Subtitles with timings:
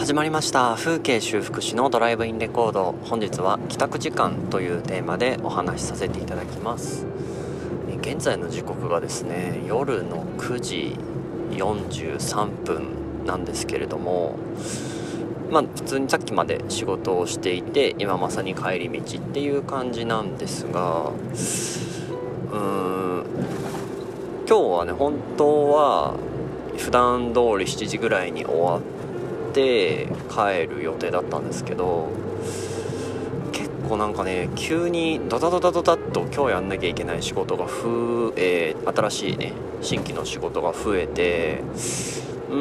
[0.00, 0.76] 始まりました。
[0.76, 2.94] 風景修復師のドライブインレコード。
[3.04, 7.04] 本日は帰宅時間というテーマでお話しさせていただきます。
[8.00, 10.96] 現在の時刻がですね夜の9時
[11.50, 14.38] 43分なんですけれども
[15.50, 23.26] まあ普通にさっきまで仕事をしていて今まさに帰り道っていう感じなんですがうーん
[24.48, 26.14] 今日はね本当は
[26.78, 28.99] 普段通り7時ぐらいに終わって
[29.52, 32.08] 帰る予定だったんですけど
[33.52, 41.62] 結構なんかね急にドタドタドタっと今日やんなきゃいけない仕事が増え新しいね新規の仕事が増えて
[42.50, 42.56] うー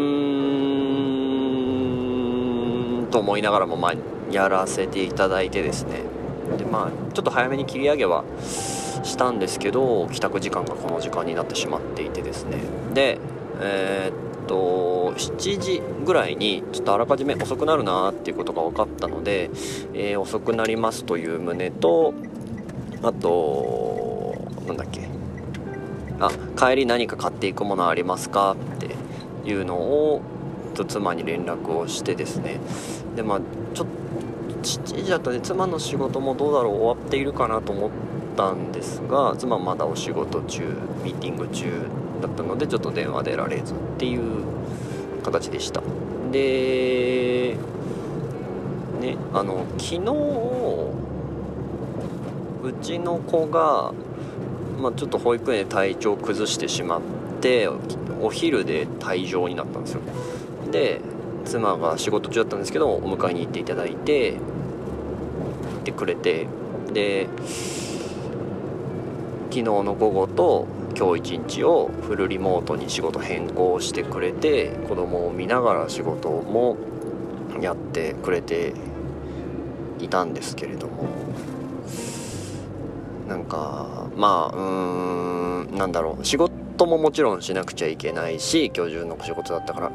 [3.03, 3.93] んと思いながらもまあ
[4.31, 6.03] やらせていただいてですね。
[6.57, 12.57] でまあちょっと早めに切り上げはしたんですけど帰宅時間がこの時間になってしまっていてですね。
[12.93, 13.19] で
[13.61, 19.51] えー、っと7時ぐらいにちょっとあらかじめ遅くなるなっていうことが分かったので、
[19.93, 22.15] えー、遅くなりますという旨と
[23.03, 25.07] あとなんだっけ。
[26.21, 30.21] あ帰り何か買っていくものありますかっていうのを
[30.73, 32.59] と妻に連絡をしてですね。
[33.15, 33.39] でまあ
[33.73, 33.99] ちょっと
[34.63, 37.91] 7時だとね妻の仕事もどうだろう終わっているかなと思っ
[38.35, 40.63] たんですが妻まだお仕事中
[41.03, 41.71] ミーティング中
[42.21, 44.21] だったのでちょっと電話出られずっていう
[45.23, 45.81] 形でした。
[46.31, 47.57] で
[49.01, 49.99] ねあの昨日
[52.63, 53.93] うちの子が、
[54.79, 57.01] まあ、ちょっと保育園で体調崩してしまっ
[57.41, 57.69] て
[58.21, 60.01] お昼で退場になったんですよ。
[60.71, 61.01] で
[61.45, 64.37] 妻が仕事中だったんですけどお迎えに行っていただいて行
[65.79, 66.47] ってくれて
[66.93, 67.27] で
[69.49, 70.67] 昨日の午後と
[70.99, 76.75] 今日一日をフルリモートに仕事変更してくれて子供を見ながら仕事も
[77.61, 78.73] やってくれて
[80.01, 81.07] いたんですけれども
[83.29, 89.91] なんかまあうーんなんだろう仕事ももちろんしなくちゃいけないし今日中の仕事だったから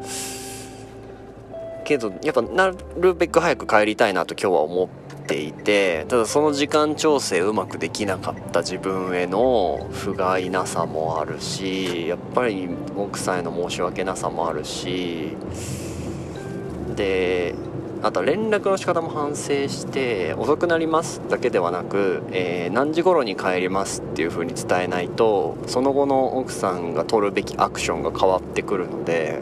[1.84, 15.36] けどやっぱなるべく早く帰りたいなと今日は思ってていてただその時間調整うまくできなかった自分への不甲斐なさもあるしやっぱり奥さんへの申し訳なさもあるし
[16.94, 17.54] で
[18.02, 29.40] あと連絡の仕方も反省して遅くなりますだけではなく、えー、何時頃に帰りますっていう風に伝えないとその後の奥さんが取るべきアクションが変わってくるので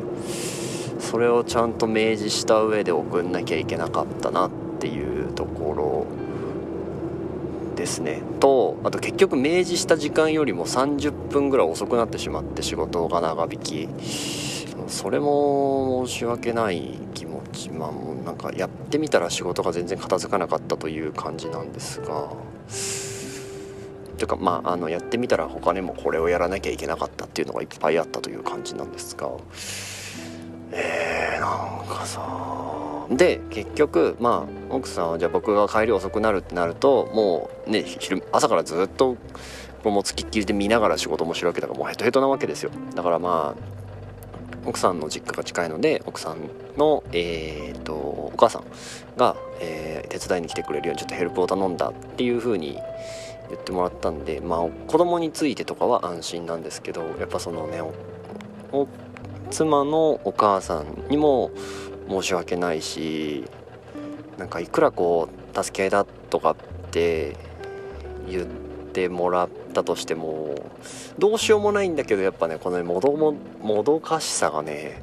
[1.01, 5.12] それをちゃんと明示した上で送んなきゃいけなかったなっていう
[5.43, 6.07] ところ
[7.75, 8.23] ですね。
[8.39, 13.89] とあと結局明示した時間よりも30分ぐらい遅くなってしまって仕事が長引き。
[14.89, 17.71] それも申し訳ない気持ち。
[17.71, 22.29] まあもうなんかやってみたら仕事が全然片付かなかったという感じなんですが。
[24.19, 29.33] というかまああのやってみたら他にもこれをやらなきゃいけなかったっていうのがいっぱいあったという感じなんですが。
[30.73, 33.07] えー、なんかさ。
[33.11, 39.17] で結局まあ奥さんはじゃあ僕が帰り遅くなるってなるともうね昼朝からずっと
[39.85, 42.71] もうつきっきりで見ながら仕事もしてるわけだからもうヘトヘトなわけですよ。
[42.95, 43.83] だからまあ
[44.65, 46.39] 奥さんの実家が近いので奥さん
[46.77, 48.65] の、えーと、お母さん
[49.17, 52.79] が、えー、手伝いに来てくれるようにちょっとヘルプを頼んだっていう風に
[53.51, 57.83] 言ってもらったんでまあ子供についてとかは安心なんですけどやっぱそのね
[59.53, 61.51] 妻のお母さんにも
[62.09, 63.45] 申し訳ないし
[64.39, 66.57] なんかいくらこう助け合いだとかっ
[66.91, 67.37] て
[68.29, 68.47] 言っ
[68.93, 70.55] てもらったとしても
[71.19, 75.03] どうしようもないんだけどやっぱねこのねもどももどかしさがね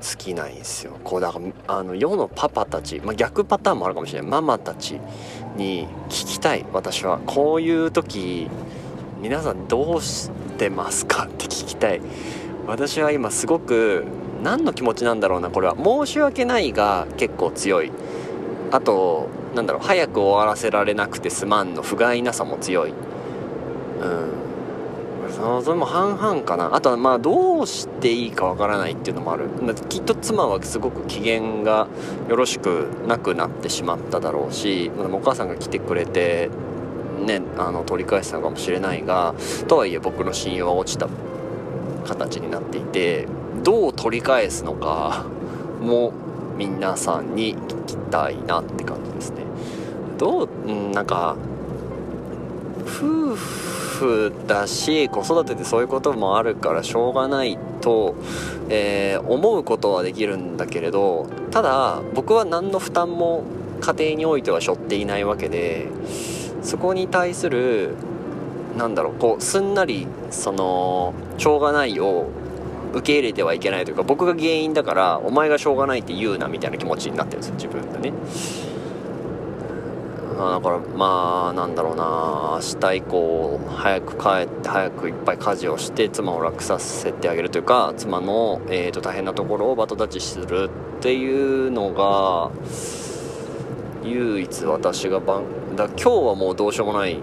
[0.00, 0.96] 好きなんですよ。
[1.02, 4.30] こうだからあの世のパパたち、まあ、逆パターンもあるかもしれない。
[4.30, 5.00] ママたち
[5.56, 6.64] に聞きたい。
[6.72, 8.48] 私はこういう時
[9.20, 12.00] 皆さんどうしてますかって聞きたい。
[12.68, 14.04] 私は今すごく
[14.42, 15.74] 何の気持ちなんだろうなこれは。
[15.74, 17.90] 申し訳ないが結構強い。
[18.70, 22.90] あとなんだろう早く終わらせられなくてすまんの不甲斐なさも強い。
[22.90, 22.98] うん。
[25.62, 26.74] それも半々かな。
[26.74, 29.48] あとはまあどうしていいかわからないっていうのもある。
[29.88, 31.88] きっと妻はすごく機嫌が
[32.28, 36.50] よろしくなくなってしまっただろうしお母さんが来てくれて
[37.24, 39.34] ねあの取り返したのかもしれないが
[39.68, 41.08] とはいえ僕の信用は落ちた。
[42.08, 43.28] 形になっていて
[43.62, 45.26] どう取り返すのか
[45.80, 46.12] も
[46.56, 49.42] 皆さんに聞きたいなって感じですね。
[50.18, 50.48] どう
[50.92, 51.36] なんか
[52.84, 58.16] 夫婦だし子育てでそういうこともあるからしょうがないと、
[58.68, 63.44] えー、思うことはできるんだけれどただ僕は何の負担も
[63.80, 65.86] 家庭においては背負っていないわけで
[66.62, 67.94] そこに対する
[68.78, 72.28] なんだろうこうすんなりそのしょうがないを
[72.92, 78.12] 受け入れてはいけないというか僕が原因だからお前がしょうがないって言うなみたいな気持ちになってるんですよ自分がね。
[80.38, 92.52] だからまあなんだろうな明日以降早く帰って早くいっぱい家事をして妻を楽させてあげるというか妻の、えーと、大変なところをバト立ちするっていうのが
[94.04, 95.42] 唯一私が晩
[95.74, 97.18] だ今日はもうどうしようもない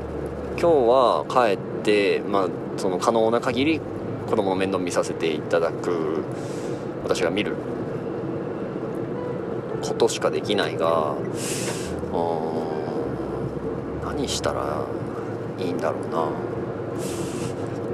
[0.57, 2.47] 今日は帰ってまあ
[2.77, 3.81] その可能な限り
[4.27, 6.23] 子供の面倒見させていただく
[7.03, 7.55] 私が見る
[9.81, 11.15] ことしかできないが
[14.05, 14.85] 何したら
[15.59, 16.29] いいんだろうな。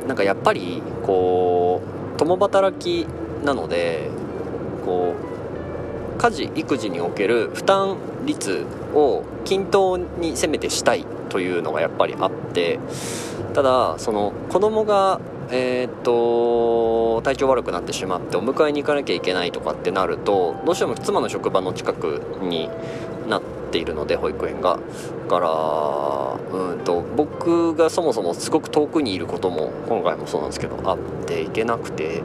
[0.08, 1.82] なんかやっぱりこ
[2.16, 3.08] う共働き
[3.44, 4.10] なので
[4.86, 5.16] こ
[6.16, 11.06] う家事育児における負担率を均等にせめてしたい。
[11.32, 12.80] というのがやっぱりあって
[13.54, 15.20] ただその子供が
[15.50, 22.70] えー、っと体調悪くなってしまってお迎えに行かなきゃいけないとかってなるとどうしても妻の職場の近くに
[23.28, 23.42] なっ
[23.72, 24.80] ているので保育園が。
[25.30, 32.22] だからうんと僕がそもそもすごく遠くにいることも今回もそうなんですけどあっていけなくて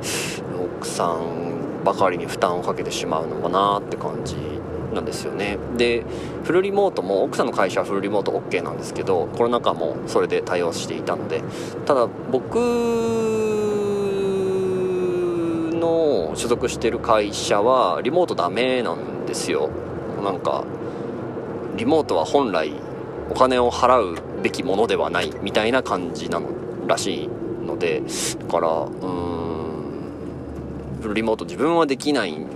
[0.76, 4.36] 奥さんばかりに負担をかけてしまうのかなって感じ
[4.94, 5.58] なんですよね。
[5.76, 6.04] で
[6.44, 11.42] フルリモートも奥さんの会社はフルリモート OK なんですけどコロナ禍もそれで対応していたので。
[11.84, 12.56] ただ僕
[15.74, 19.70] の所属してる会社はリモートダメなんですよ。
[20.22, 20.64] なんか
[21.76, 22.72] リモートは本来
[23.30, 26.48] お金を払うべきものではないみたいな感じなの
[26.86, 27.28] らしい
[27.66, 28.02] ので。
[28.38, 29.26] だからうーん
[31.02, 32.46] フルリモート自分はできないん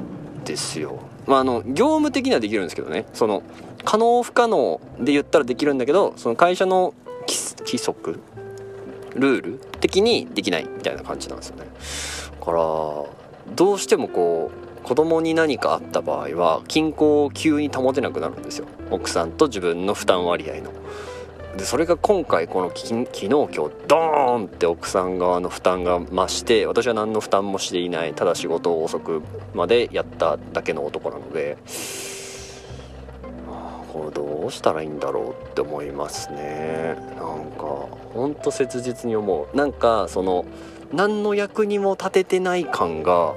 [0.44, 0.99] ですよ。
[1.27, 3.07] まあ、あの業務的にはできるんですけどね。
[3.13, 3.43] その
[3.85, 6.93] 可能不可能で言ったらできるんだけどその会社の
[7.61, 8.21] 規則
[9.15, 11.65] ルール的にできないみたいな感じなんですよね。
[12.41, 12.59] だから
[13.55, 18.67] どうしてもこう子供に何かあった場合は均衡を急に保てなくなるんですよ。
[18.91, 20.71] 奥さんと自分の負担割合の。
[21.56, 23.55] でそれが今回この昨日今日
[23.88, 29.23] ドーンって奥さん側の負担が増して私は何の負担もしていないただ仕事を遅く
[29.55, 31.58] までやっただけの男なので
[33.93, 36.94] これどうしたらいいんだろうって思いますね。
[37.17, 37.64] なんか
[38.14, 39.56] ほんと切実に思う。
[39.56, 40.44] なんかその
[40.93, 43.35] 何の役にも立ててない感が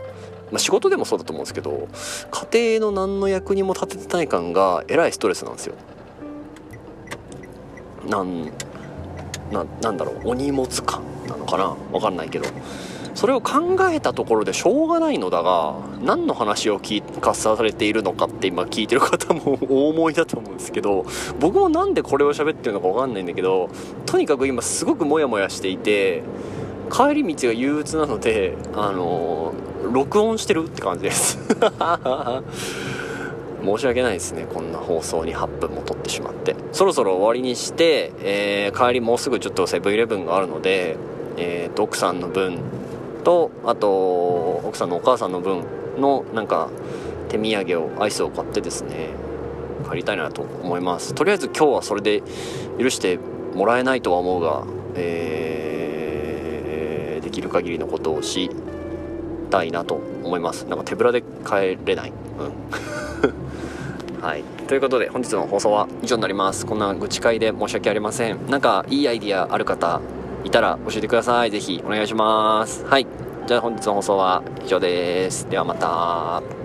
[0.51, 1.87] まあ、仕事でもそうだと思うんですけど
[2.51, 5.73] 家庭の何の役にも立ててない感がえらいストレスなんですよ。
[8.07, 8.51] なん
[9.51, 11.75] なんだろうお荷物感なのかな？
[11.91, 12.45] 分かんないけど。
[13.15, 21.05] それを考えたところでしょうがないのだが何の話を聞かされているのかって今聞いてる方も大思いだと思うんですけど
[21.39, 23.69] 僕もなんでこれを喋ってるのか分かんないんだけど
[24.07, 26.23] とにかく今すごくモヤモヤしていて
[26.91, 29.53] 帰り道が憂鬱なのであの
[29.91, 31.37] 録音してるって感じです。
[33.63, 34.45] 申し訳ないですね。
[34.51, 36.55] こんな放送に8分も撮ってしまって。
[36.71, 40.97] そろそろ終わりにして、えー、帰りもうすぐちょっとセブンイレブンがあるので、
[41.37, 42.59] えー、と奥さんの分
[43.23, 45.63] とあと奥さんのお母さんの分
[45.97, 46.69] のなんか
[47.29, 49.09] 手土産をアイスを買ってですね
[49.89, 51.15] 帰りたいなと思います。
[51.15, 52.21] とりあえず今日はそれで
[52.79, 53.17] 許して
[53.55, 54.65] もらえないとは思うが、
[54.95, 58.49] えー、できる限りのことをし
[59.53, 60.65] たいなと思います。
[60.65, 62.13] なんか手ぶらで帰れない。
[62.39, 64.21] うん。
[64.23, 66.65] はい、ということで本日の放送は以上になります。
[66.65, 68.39] こんな愚痴会で申し訳ありません。
[68.49, 70.01] なんかいいアイディアある方
[70.43, 71.51] いたら教えてください。
[71.51, 72.85] 是非お願いします。
[72.85, 73.05] はい。
[73.45, 75.47] じゃあ本日の放送は以上です。
[75.49, 76.62] ではまた。